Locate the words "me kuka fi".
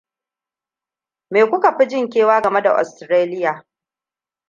1.31-1.85